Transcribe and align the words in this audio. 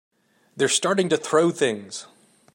They're 0.57 0.67
starting 0.67 1.09
to 1.09 1.17
throw 1.17 1.51
things! 1.51 2.07